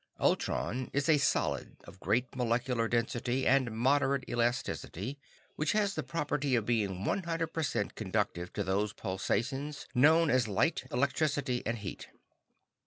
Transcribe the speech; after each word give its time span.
Ultron 0.19 0.89
is 0.93 1.07
a 1.07 1.19
solid 1.19 1.75
of 1.83 1.99
great 1.99 2.35
molecular 2.35 2.87
density 2.87 3.45
and 3.45 3.69
moderate 3.71 4.27
elasticity, 4.27 5.19
which 5.57 5.73
has 5.73 5.93
the 5.93 6.01
property 6.01 6.55
of 6.55 6.65
being 6.65 7.05
100 7.05 7.45
percent 7.53 7.93
conductive 7.93 8.51
to 8.53 8.63
those 8.63 8.93
pulsations 8.93 9.85
known 9.93 10.31
as 10.31 10.47
light, 10.47 10.85
electricity 10.91 11.61
and 11.67 11.77
heat. 11.77 12.07